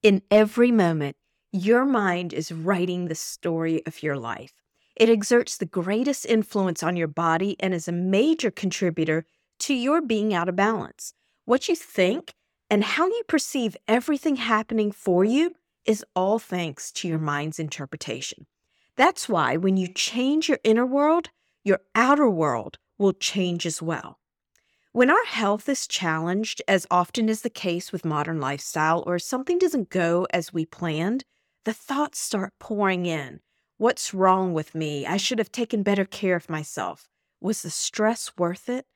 [0.00, 1.16] In every moment,
[1.50, 4.52] your mind is writing the story of your life.
[4.94, 9.26] It exerts the greatest influence on your body and is a major contributor
[9.60, 11.14] to your being out of balance.
[11.46, 12.32] What you think
[12.70, 18.46] and how you perceive everything happening for you is all thanks to your mind's interpretation.
[18.94, 21.30] That's why when you change your inner world,
[21.64, 24.20] your outer world will change as well.
[24.98, 29.56] When our health is challenged, as often is the case with modern lifestyle, or something
[29.56, 31.24] doesn't go as we planned,
[31.62, 33.38] the thoughts start pouring in.
[33.76, 35.06] What's wrong with me?
[35.06, 37.08] I should have taken better care of myself.
[37.40, 38.86] Was the stress worth it?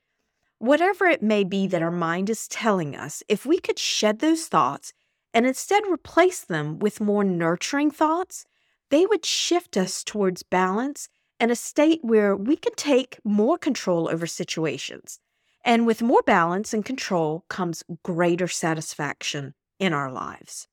[0.59, 4.49] Whatever it may be that our mind is telling us, if we could shed those
[4.49, 4.93] thoughts
[5.33, 8.45] and instead replace them with more nurturing thoughts,
[8.91, 14.09] they would shift us towards balance and a state where we can take more control
[14.09, 15.21] over situations.
[15.65, 20.67] And with more balance and control comes greater satisfaction in our lives.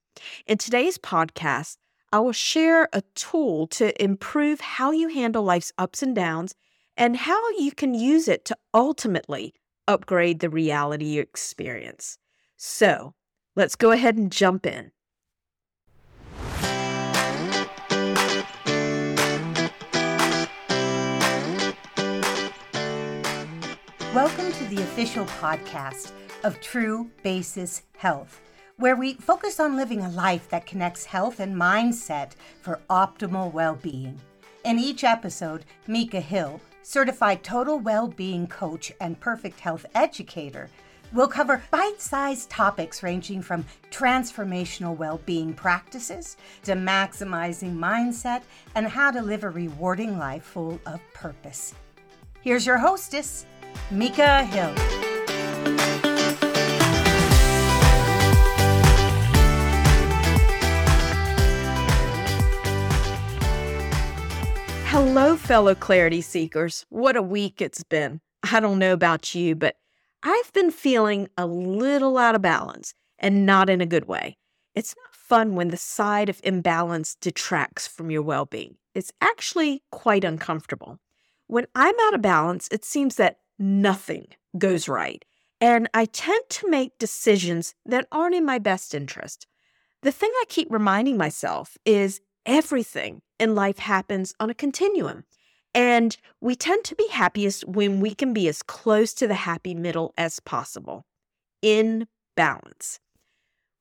[0.45, 1.77] In today's podcast,
[2.11, 6.55] I will share a tool to improve how you handle life's ups and downs
[6.97, 9.53] and how you can use it to ultimately
[9.88, 12.17] upgrade the reality you experience.
[12.58, 13.14] So
[13.55, 14.92] let's go ahead and jump in.
[24.13, 28.41] Welcome to the official podcast of True Basis Health,
[28.77, 33.75] where we focus on living a life that connects health and mindset for optimal well
[33.75, 34.19] being.
[34.65, 40.71] In each episode, Micah Hill, certified total well being coach and perfect health educator,
[41.13, 48.41] will cover bite sized topics ranging from transformational well being practices to maximizing mindset
[48.73, 51.75] and how to live a rewarding life full of purpose.
[52.41, 53.45] Here's your hostess,
[53.92, 54.73] Micah Hill.
[64.86, 66.86] Hello, fellow clarity seekers.
[66.89, 68.21] What a week it's been.
[68.52, 69.76] I don't know about you, but
[70.23, 74.38] I've been feeling a little out of balance and not in a good way.
[74.76, 78.76] It's not fun when the side of imbalance detracts from your well being.
[78.95, 80.99] It's actually quite uncomfortable.
[81.48, 84.27] When I'm out of balance, it seems that nothing
[84.58, 85.23] goes right.
[85.61, 89.45] And I tend to make decisions that aren't in my best interest.
[90.02, 95.25] The thing I keep reminding myself is everything in life happens on a continuum.
[95.75, 99.75] And we tend to be happiest when we can be as close to the happy
[99.75, 101.05] middle as possible
[101.61, 102.99] in balance.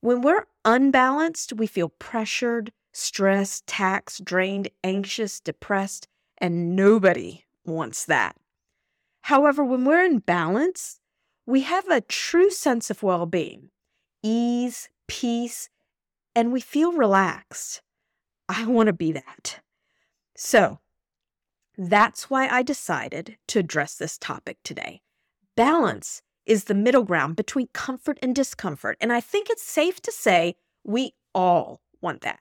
[0.00, 8.36] When we're unbalanced, we feel pressured, stressed, taxed, drained, anxious, depressed, and nobody wants that.
[9.22, 11.00] However, when we're in balance,
[11.46, 13.70] we have a true sense of well being,
[14.22, 15.68] ease, peace,
[16.34, 17.82] and we feel relaxed.
[18.48, 19.60] I want to be that.
[20.36, 20.78] So,
[21.76, 25.00] that's why I decided to address this topic today.
[25.56, 30.12] Balance is the middle ground between comfort and discomfort, and I think it's safe to
[30.12, 32.40] say we all want that.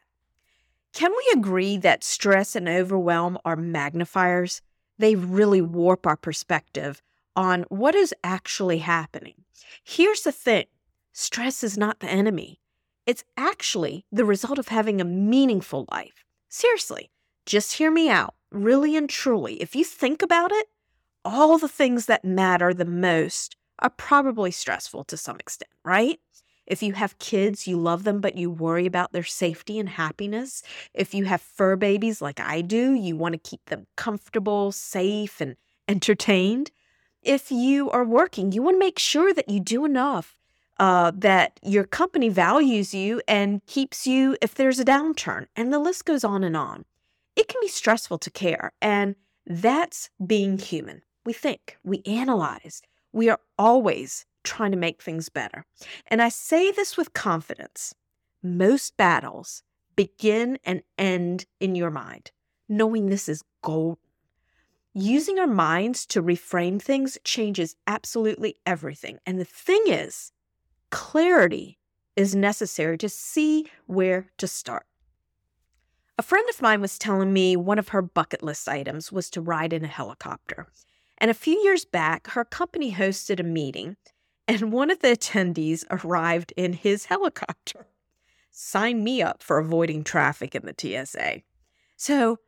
[0.94, 4.62] Can we agree that stress and overwhelm are magnifiers?
[4.98, 7.02] They really warp our perspective
[7.36, 9.44] on what is actually happening.
[9.84, 10.66] Here's the thing
[11.14, 12.60] stress is not the enemy,
[13.06, 16.24] it's actually the result of having a meaningful life.
[16.50, 17.12] Seriously,
[17.46, 19.62] just hear me out, really and truly.
[19.62, 20.68] If you think about it,
[21.24, 26.20] all the things that matter the most are probably stressful to some extent, right?
[26.68, 30.62] If you have kids, you love them, but you worry about their safety and happiness.
[30.94, 35.40] If you have fur babies like I do, you want to keep them comfortable, safe,
[35.40, 35.56] and
[35.88, 36.72] entertained.
[37.24, 40.38] If you are working, you want to make sure that you do enough,
[40.78, 45.48] uh, that your company values you and keeps you if there's a downturn.
[45.56, 46.86] And the list goes on and on.
[47.36, 51.04] It can be stressful to care, and that's being human.
[51.26, 55.66] We think, we analyze, we are always trying to make things better.
[56.08, 57.94] And I say this with confidence.
[58.42, 59.62] Most battles
[59.96, 62.32] begin and end in your mind,
[62.70, 63.98] knowing this is gold.
[64.94, 69.20] Using our minds to reframe things changes absolutely everything.
[69.26, 70.32] And the thing is,
[70.90, 71.78] clarity
[72.16, 74.86] is necessary to see where to start.
[76.18, 79.42] A friend of mine was telling me one of her bucket list items was to
[79.42, 80.68] ride in a helicopter.
[81.20, 83.98] And a few years back, her company hosted a meeting
[84.48, 87.88] and one of the attendees arrived in his helicopter.
[88.50, 91.42] Sign me up for avoiding traffic in the TSA.
[91.96, 92.40] So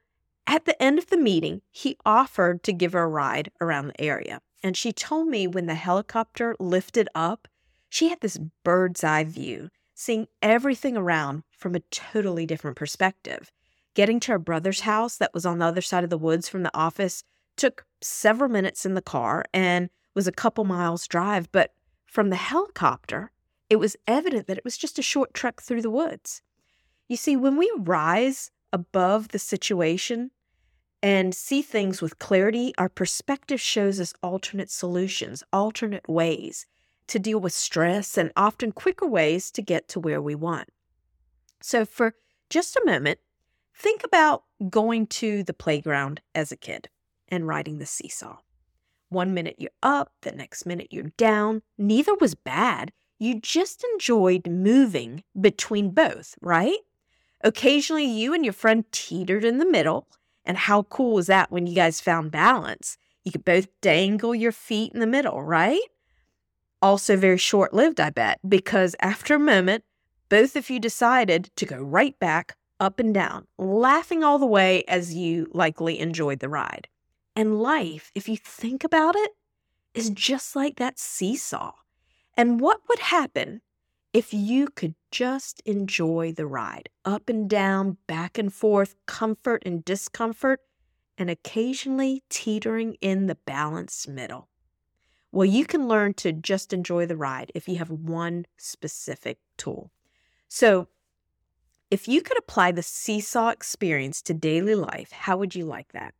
[0.47, 4.01] at the end of the meeting, he offered to give her a ride around the
[4.01, 4.41] area.
[4.63, 7.47] And she told me when the helicopter lifted up,
[7.89, 13.51] she had this bird's eye view, seeing everything around from a totally different perspective.
[13.93, 16.63] Getting to her brother's house that was on the other side of the woods from
[16.63, 17.23] the office
[17.55, 21.73] took several minutes in the car and was a couple miles drive, but
[22.09, 23.31] from the helicopter,
[23.69, 26.41] it was evident that it was just a short trek through the woods.
[27.07, 30.31] You see, when we rise above the situation
[31.03, 36.65] and see things with clarity, our perspective shows us alternate solutions, alternate ways
[37.07, 40.69] to deal with stress, and often quicker ways to get to where we want.
[41.61, 42.15] So, for
[42.49, 43.19] just a moment,
[43.75, 46.89] think about going to the playground as a kid
[47.27, 48.37] and riding the seesaw.
[49.09, 51.61] One minute you're up, the next minute you're down.
[51.77, 52.91] Neither was bad.
[53.17, 56.77] You just enjoyed moving between both, right?
[57.41, 60.07] Occasionally, you and your friend teetered in the middle.
[60.45, 62.97] And how cool was that when you guys found balance?
[63.23, 65.81] You could both dangle your feet in the middle, right?
[66.81, 69.83] Also, very short lived, I bet, because after a moment,
[70.29, 74.83] both of you decided to go right back up and down, laughing all the way
[74.87, 76.87] as you likely enjoyed the ride.
[77.39, 79.31] And life, if you think about it,
[79.93, 81.71] is just like that seesaw.
[82.35, 83.61] And what would happen
[84.11, 89.85] if you could just enjoy the ride up and down, back and forth, comfort and
[89.85, 90.59] discomfort,
[91.17, 94.49] and occasionally teetering in the balanced middle?
[95.31, 99.91] Well, you can learn to just enjoy the ride if you have one specific tool.
[100.49, 100.89] So,
[101.89, 106.13] if you could apply the seesaw experience to daily life, how would you like that?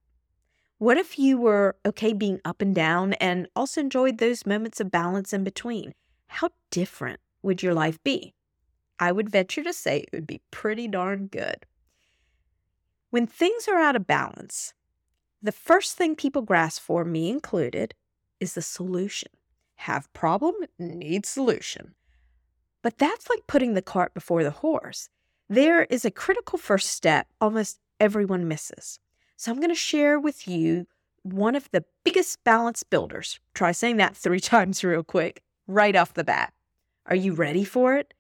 [0.79, 4.89] What if you were okay being up and down and also enjoyed those moments of
[4.89, 5.93] balance in between?
[6.27, 8.33] How different would your life be?
[8.97, 11.65] I would venture to say it would be pretty darn good.
[13.09, 14.73] When things are out of balance,
[15.41, 17.93] the first thing people grasp for, me included,
[18.39, 19.31] is the solution.
[19.75, 21.93] Have problem, need solution.
[22.81, 25.09] But that's like putting the cart before the horse.
[25.49, 29.01] There is a critical first step almost everyone misses.
[29.39, 30.85] So I'm going to share with you
[31.23, 33.39] one of the biggest balance builders.
[33.53, 36.51] Try saying that three times real quick, right off the bat.
[37.05, 38.13] Are you ready for it?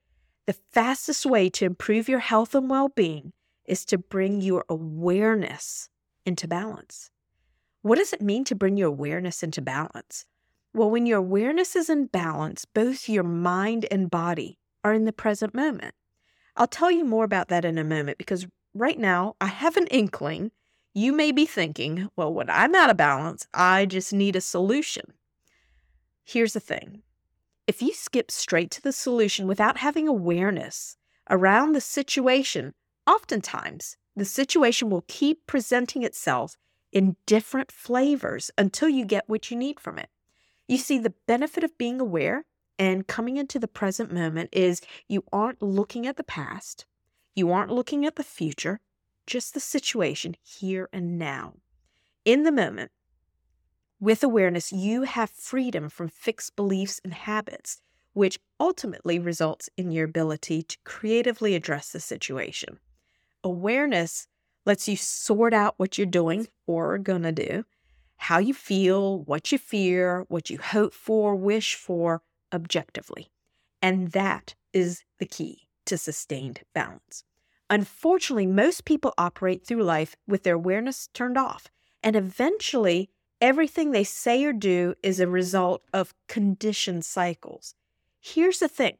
[0.47, 3.33] The fastest way to improve your health and well being
[3.65, 5.89] is to bring your awareness
[6.25, 7.11] into balance.
[7.81, 10.25] What does it mean to bring your awareness into balance?
[10.73, 15.11] Well, when your awareness is in balance, both your mind and body are in the
[15.11, 15.95] present moment.
[16.55, 19.87] I'll tell you more about that in a moment because right now I have an
[19.87, 20.51] inkling.
[20.93, 25.13] You may be thinking, well, when I'm out of balance, I just need a solution.
[26.23, 27.03] Here's the thing
[27.67, 30.97] if you skip straight to the solution without having awareness
[31.29, 32.73] around the situation,
[33.05, 36.57] oftentimes the situation will keep presenting itself
[36.91, 40.09] in different flavors until you get what you need from it.
[40.67, 42.45] You see, the benefit of being aware
[42.77, 46.85] and coming into the present moment is you aren't looking at the past,
[47.35, 48.79] you aren't looking at the future,
[49.29, 51.53] just the situation here and now.
[52.25, 52.91] In the moment,
[53.99, 57.79] with awareness, you have freedom from fixed beliefs and habits,
[58.13, 62.79] which ultimately results in your ability to creatively address the situation.
[63.43, 64.27] Awareness
[64.65, 67.65] lets you sort out what you're doing or going to do,
[68.17, 73.29] how you feel, what you fear, what you hope for, wish for objectively.
[73.81, 77.23] And that is the key to sustained balance.
[77.69, 81.69] Unfortunately, most people operate through life with their awareness turned off,
[82.03, 83.09] and eventually
[83.41, 87.73] Everything they say or do is a result of conditioned cycles.
[88.19, 88.97] Here's the thing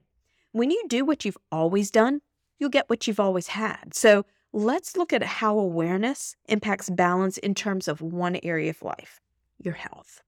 [0.54, 2.22] when you do what you've always done,
[2.58, 3.94] you'll get what you've always had.
[3.94, 9.20] So let's look at how awareness impacts balance in terms of one area of life
[9.62, 10.22] your health.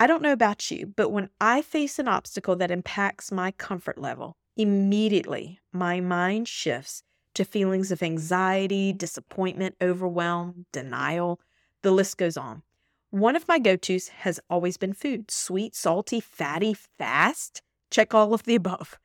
[0.00, 3.96] I don't know about you, but when I face an obstacle that impacts my comfort
[3.96, 7.02] level, immediately my mind shifts
[7.34, 11.40] to feelings of anxiety, disappointment, overwhelm, denial,
[11.82, 12.62] the list goes on.
[13.10, 17.62] One of my go tos has always been food sweet, salty, fatty, fast.
[17.90, 18.98] Check all of the above.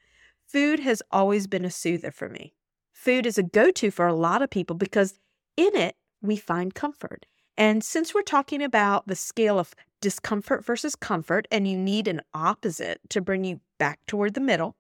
[0.47, 2.53] Food has always been a soother for me.
[2.93, 5.19] Food is a go to for a lot of people because
[5.57, 7.25] in it we find comfort.
[7.57, 12.21] And since we're talking about the scale of discomfort versus comfort, and you need an
[12.33, 14.75] opposite to bring you back toward the middle,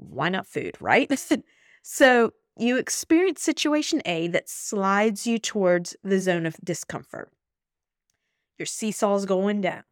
[0.00, 1.10] why not food, right?
[1.82, 7.30] so you experience situation A that slides you towards the zone of discomfort.
[8.58, 9.84] Your seesaw's going down.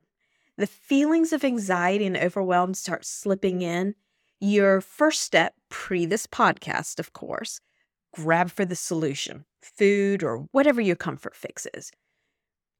[0.56, 3.94] The feelings of anxiety and overwhelm start slipping in.
[4.40, 7.60] Your first step, pre this podcast, of course,
[8.12, 11.90] grab for the solution food or whatever your comfort fix is.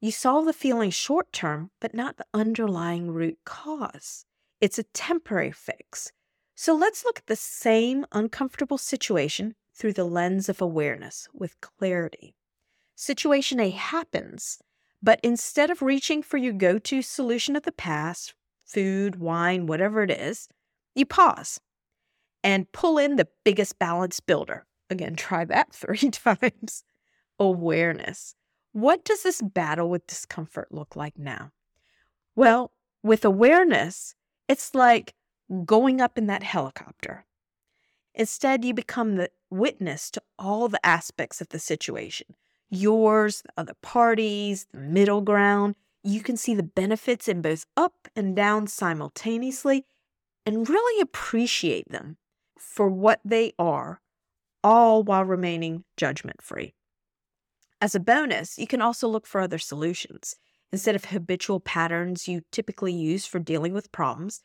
[0.01, 4.25] You solve the feeling short term, but not the underlying root cause.
[4.61, 6.13] It's a temporary fix.
[6.61, 12.35] So let's look at the same uncomfortable situation through the lens of awareness with clarity.
[12.97, 14.59] Situation A happens,
[15.00, 18.35] but instead of reaching for your go to solution of the past,
[18.65, 20.49] food, wine, whatever it is,
[20.97, 21.61] you pause
[22.43, 24.67] and pull in the biggest balance builder.
[24.91, 26.83] Again, try that three times.
[27.38, 28.35] Awareness.
[28.73, 31.53] What does this battle with discomfort look like now?
[32.35, 32.73] Well,
[33.05, 34.17] with awareness,
[34.49, 35.15] it's like
[35.64, 37.25] going up in that helicopter.
[38.14, 42.35] Instead, you become the witness to all the aspects of the situation
[42.71, 45.75] yours, the other parties, the middle ground.
[46.05, 49.85] You can see the benefits in both up and down simultaneously
[50.45, 52.17] and really appreciate them
[52.59, 54.00] for what they are,
[54.62, 56.75] all while remaining judgment free.
[57.81, 60.37] As a bonus, you can also look for other solutions
[60.73, 64.43] instead of habitual patterns you typically use for dealing with problems.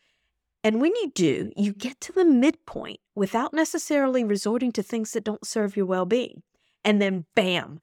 [0.64, 5.24] And when you do, you get to the midpoint without necessarily resorting to things that
[5.24, 6.44] don't serve your well being.
[6.86, 7.82] And then, bam,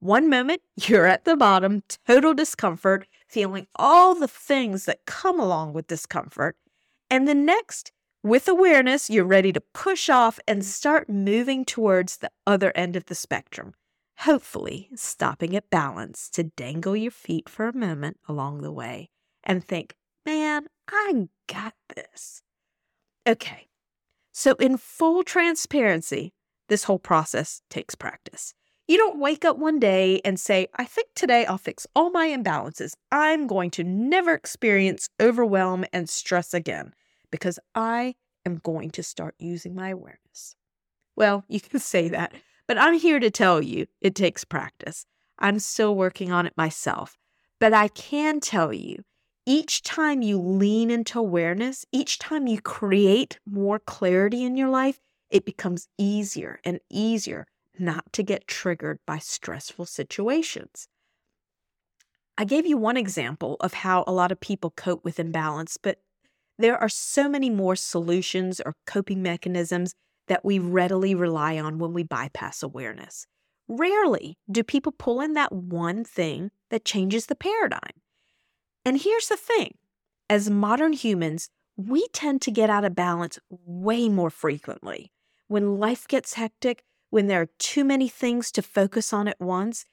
[0.00, 5.72] one moment you're at the bottom, total discomfort, feeling all the things that come along
[5.74, 6.56] with discomfort.
[7.10, 12.30] And the next, with awareness, you're ready to push off and start moving towards the
[12.46, 13.74] other end of the spectrum
[14.22, 19.08] hopefully stopping at balance to dangle your feet for a moment along the way
[19.42, 22.42] and think, man, I got this.
[23.26, 23.68] Okay,
[24.32, 26.32] so in full transparency,
[26.68, 28.54] this whole process takes practice.
[28.88, 32.28] You don't wake up one day and say, I think today I'll fix all my
[32.28, 32.94] imbalances.
[33.12, 36.92] I'm going to never experience overwhelm and stress again
[37.30, 40.56] because I am going to start using my awareness.
[41.14, 42.34] Well, you can say that,
[42.66, 45.06] but I'm here to tell you it takes practice.
[45.38, 47.18] I'm still working on it myself.
[47.60, 49.04] But I can tell you,
[49.46, 55.00] each time you lean into awareness, each time you create more clarity in your life,
[55.30, 57.46] it becomes easier and easier
[57.78, 60.86] not to get triggered by stressful situations.
[62.38, 65.98] I gave you one example of how a lot of people cope with imbalance, but
[66.58, 69.94] there are so many more solutions or coping mechanisms
[70.28, 73.26] that we readily rely on when we bypass awareness.
[73.68, 78.00] Rarely do people pull in that one thing that changes the paradigm.
[78.84, 79.74] And here's the thing
[80.28, 85.12] as modern humans, we tend to get out of balance way more frequently.
[85.48, 89.84] When life gets hectic, when there are too many things to focus on at once,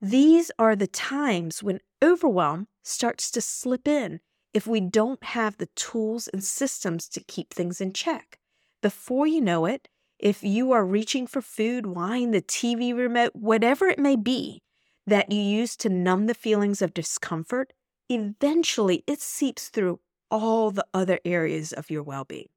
[0.00, 4.20] these are the times when overwhelm starts to slip in
[4.52, 8.38] if we don't have the tools and systems to keep things in check.
[8.82, 13.86] Before you know it, if you are reaching for food, wine, the TV remote, whatever
[13.86, 14.62] it may be
[15.06, 17.72] that you use to numb the feelings of discomfort,
[18.08, 22.48] eventually it seeps through all the other areas of your well being.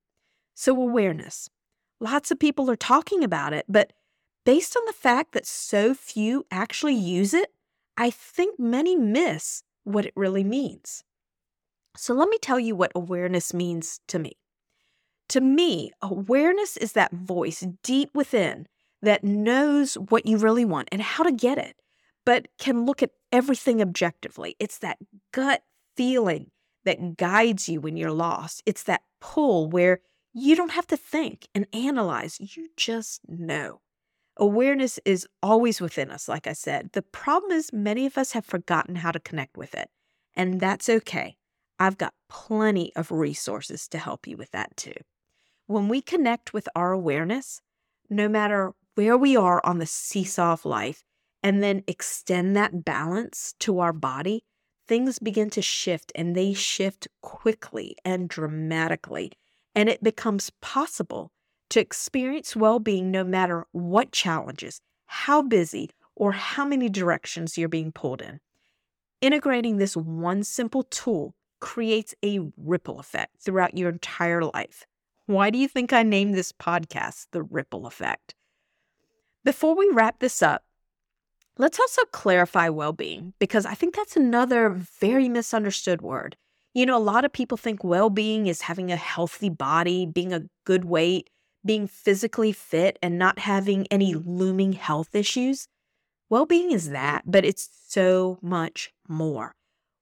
[0.56, 1.50] So, awareness.
[2.00, 3.94] Lots of people are talking about it, but
[4.46, 7.51] based on the fact that so few actually use it,
[7.98, 11.04] I think many miss what it really means.
[11.96, 14.38] So, let me tell you what awareness means to me.
[15.30, 18.68] To me, awareness is that voice deep within
[19.01, 21.75] that knows what you really want and how to get it,
[22.27, 24.57] but can look at everything objectively.
[24.60, 24.98] It's that
[25.31, 25.63] gut
[25.96, 26.51] feeling
[26.84, 28.62] that guides you when you're lost.
[28.65, 30.01] It's that pull where
[30.34, 33.79] you don't have to think and analyze, you just know.
[34.36, 36.89] Awareness is always within us, like I said.
[36.91, 39.89] The problem is, many of us have forgotten how to connect with it,
[40.36, 41.38] and that's okay.
[41.79, 45.00] I've got plenty of resources to help you with that too.
[45.65, 47.62] When we connect with our awareness,
[48.10, 51.05] no matter where we are on the seesaw of life,
[51.48, 54.44] and then extend that balance to our body,
[54.86, 59.32] things begin to shift and they shift quickly and dramatically.
[59.74, 61.32] And it becomes possible
[61.70, 67.70] to experience well being no matter what challenges, how busy, or how many directions you're
[67.70, 68.42] being pulled in.
[69.22, 74.86] Integrating this one simple tool creates a ripple effect throughout your entire life.
[75.27, 78.36] Why do you think I named this podcast The Ripple Effect?
[79.46, 80.66] Before we wrap this up,
[81.58, 86.36] let's also clarify well being because I think that's another very misunderstood word.
[86.74, 90.34] You know, a lot of people think well being is having a healthy body, being
[90.34, 91.30] a good weight,
[91.66, 95.68] being physically fit, and not having any looming health issues.
[96.30, 99.54] Well being is that, but it's so much more.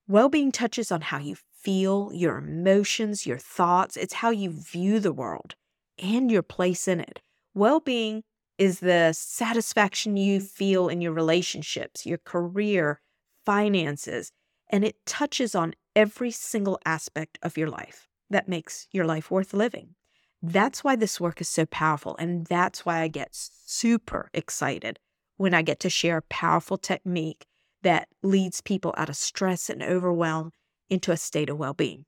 [0.08, 3.96] Well being touches on how you feel, your emotions, your thoughts.
[3.98, 5.56] It's how you view the world
[5.98, 7.22] and your place in it.
[7.54, 8.24] Well being
[8.58, 13.02] is the satisfaction you feel in your relationships, your career,
[13.46, 14.32] finances,
[14.70, 19.54] and it touches on every single aspect of your life that makes your life worth
[19.54, 19.96] living.
[20.42, 22.16] That's why this work is so powerful.
[22.18, 25.00] And that's why I get super excited
[25.38, 27.46] when I get to share a powerful technique
[27.82, 30.52] that leads people out of stress and overwhelm
[30.90, 32.06] into a state of well being.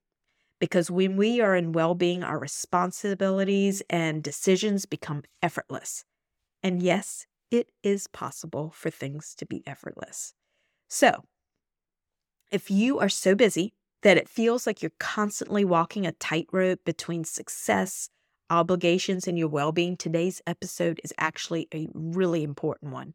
[0.59, 6.03] Because when we are in well being, our responsibilities and decisions become effortless.
[6.67, 10.33] And yes, it is possible for things to be effortless.
[10.89, 11.23] So,
[12.51, 17.23] if you are so busy that it feels like you're constantly walking a tightrope between
[17.23, 18.09] success,
[18.49, 23.13] obligations, and your well being, today's episode is actually a really important one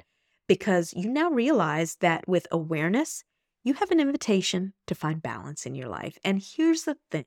[0.48, 3.22] because you now realize that with awareness,
[3.64, 6.18] you have an invitation to find balance in your life.
[6.24, 7.26] And here's the thing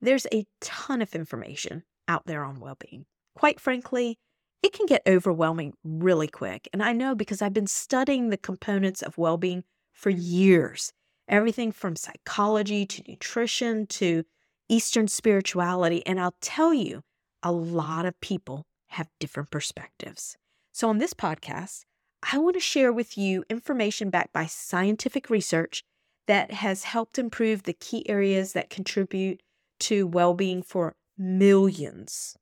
[0.00, 3.06] there's a ton of information out there on well being.
[3.34, 4.20] Quite frankly,
[4.62, 6.68] it can get overwhelming really quick.
[6.72, 10.92] And I know because I've been studying the components of well being for years
[11.28, 14.24] everything from psychology to nutrition to
[14.68, 16.06] Eastern spirituality.
[16.06, 17.02] And I'll tell you,
[17.42, 20.36] a lot of people have different perspectives.
[20.72, 21.82] So, on this podcast,
[22.30, 25.82] I want to share with you information backed by scientific research
[26.26, 29.42] that has helped improve the key areas that contribute
[29.80, 32.36] to well being for millions,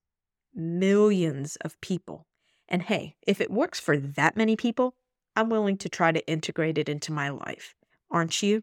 [0.55, 2.27] millions of people.
[2.69, 4.95] And hey, if it works for that many people,
[5.37, 7.75] I'm willing to try to integrate it into my life.
[8.11, 8.63] Aren't you?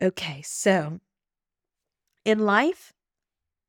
[0.00, 1.00] Okay, so
[2.24, 2.92] in life,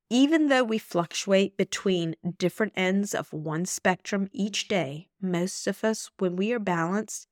[0.09, 6.11] even though we fluctuate between different ends of one spectrum each day, most of us,
[6.19, 7.27] when we are balanced,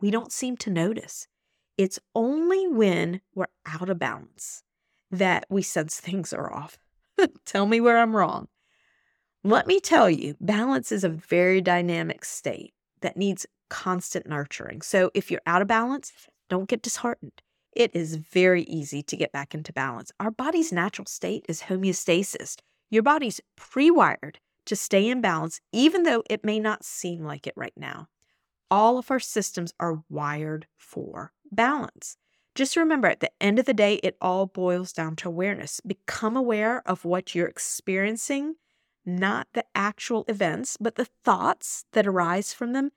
[0.00, 1.28] we don't seem to notice.
[1.78, 4.62] It's only when we're out of balance
[5.10, 6.78] that we sense things are off.
[7.44, 8.48] Tell me where I'm wrong.
[9.44, 12.72] Let me tell you, balance is a very dynamic state
[13.02, 14.80] that needs constant nurturing.
[14.82, 16.12] So if you're out of balance,
[16.48, 17.42] don't get disheartened
[17.74, 20.12] it is very easy to get back into balance.
[20.20, 22.56] Our body's natural state is homeostasis.
[22.90, 27.46] Your body's pre wired to stay in balance, even though it may not seem like
[27.46, 28.06] it right now.
[28.70, 32.16] All of our systems are wired for balance.
[32.54, 35.80] Just remember at the end of the day, it all boils down to awareness.
[35.80, 38.54] Become aware of what you're experiencing,
[39.06, 42.90] not the actual events, but the thoughts that arise from them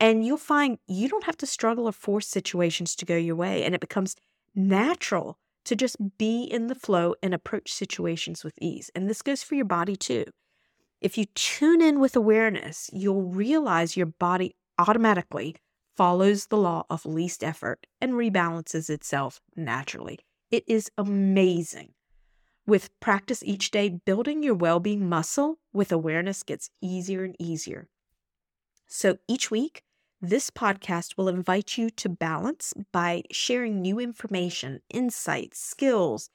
[0.00, 3.64] and you'll find you don't have to struggle or force situations to go your way.
[3.64, 4.16] And it becomes
[4.54, 8.90] natural to just be in the flow and approach situations with ease.
[8.94, 10.24] And this goes for your body too.
[11.00, 15.56] If you tune in with awareness, you'll realize your body automatically
[15.96, 20.18] follows the law of least effort and rebalances itself naturally.
[20.50, 21.93] It is amazing.
[22.66, 27.88] With practice each day, building your well being muscle with awareness gets easier and easier.
[28.86, 29.82] So each week,
[30.20, 36.30] this podcast will invite you to balance by sharing new information, insights, skills,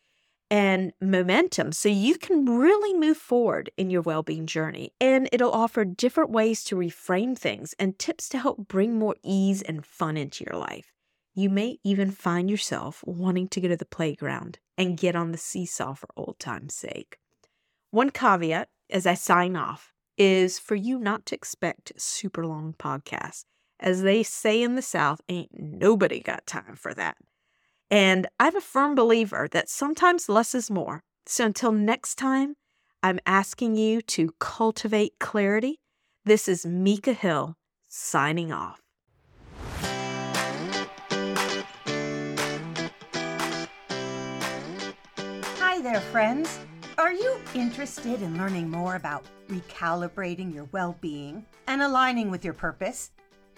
[0.51, 4.91] and momentum so you can really move forward in your well being journey.
[5.01, 9.63] And it'll offer different ways to reframe things and tips to help bring more ease
[9.63, 10.98] and fun into your life.
[11.39, 15.37] You may even find yourself wanting to go to the playground and get on the
[15.37, 17.17] seesaw for old time's sake.
[17.91, 23.45] One caveat as I sign off is for you not to expect super long podcasts.
[23.79, 27.15] As they say in the South, ain't nobody got time for that.
[27.89, 31.03] And I'm a firm believer that sometimes less is more.
[31.25, 32.55] So until next time,
[33.01, 35.79] I'm asking you to cultivate clarity.
[36.25, 37.55] This is Micah Hill
[37.87, 38.88] signing off.
[45.81, 46.59] There, friends.
[46.97, 52.53] Are you interested in learning more about recalibrating your well being and aligning with your
[52.53, 53.11] purpose?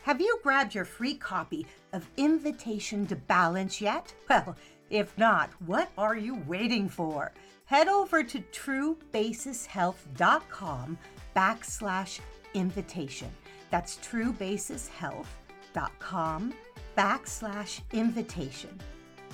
[0.04, 4.14] Have you grabbed your free copy of Invitation to Balance yet?
[4.30, 4.56] Well,
[4.92, 7.32] if not, what are you waiting for?
[7.66, 10.98] Head over to truebasishealth.com
[11.36, 12.20] backslash
[12.54, 13.32] invitation.
[13.72, 16.54] That's truebasishealth.com
[16.96, 18.80] backslash invitation.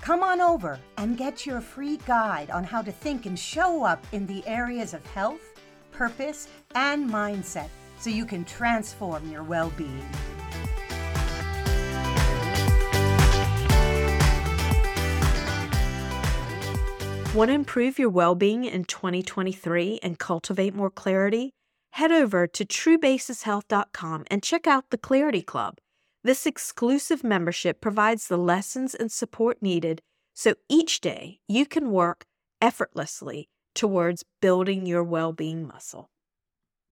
[0.01, 4.05] Come on over and get your free guide on how to think and show up
[4.11, 5.59] in the areas of health,
[5.91, 10.07] purpose, and mindset so you can transform your well being.
[17.35, 21.51] Want to improve your well being in 2023 and cultivate more clarity?
[21.91, 25.77] Head over to truebasishealth.com and check out the Clarity Club.
[26.23, 30.01] This exclusive membership provides the lessons and support needed
[30.33, 32.25] so each day you can work
[32.61, 36.09] effortlessly towards building your well being muscle.